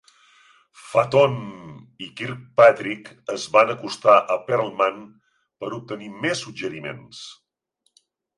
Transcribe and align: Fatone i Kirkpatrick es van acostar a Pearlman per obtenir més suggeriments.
Fatone 0.83 1.73
i 2.05 2.07
Kirkpatrick 2.21 3.11
es 3.35 3.43
van 3.57 3.73
acostar 3.75 4.17
a 4.37 4.39
Pearlman 4.49 4.99
per 5.63 5.71
obtenir 5.79 6.11
més 6.25 6.43
suggeriments. 6.49 7.23